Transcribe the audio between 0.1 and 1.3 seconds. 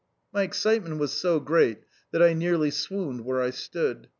My excitement was